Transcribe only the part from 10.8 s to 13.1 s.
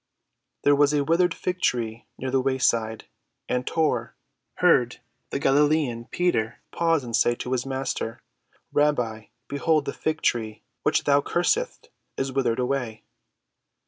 which thou cursedst is withered away."